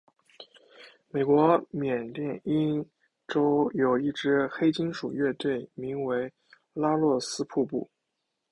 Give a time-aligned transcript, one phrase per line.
[1.11, 2.11] 美国缅
[2.43, 2.83] 因
[3.27, 6.33] 洲有一支黑金属乐队名为
[6.73, 7.87] 拉洛斯瀑布。